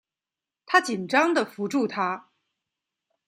[0.65, 2.31] 她紧张的扶住她